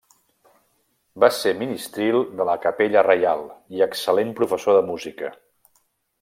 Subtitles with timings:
[1.23, 3.45] Va ser ministril de la capella reial
[3.77, 5.33] i excel·lent professor de música.